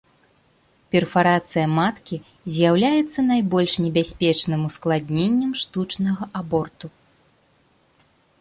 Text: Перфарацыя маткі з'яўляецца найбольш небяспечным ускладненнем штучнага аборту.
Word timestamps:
Перфарацыя 0.93 1.65
маткі 1.79 2.17
з'яўляецца 2.55 3.19
найбольш 3.31 3.73
небяспечным 3.85 4.61
ускладненнем 4.71 5.51
штучнага 5.65 6.23
аборту. 6.41 6.87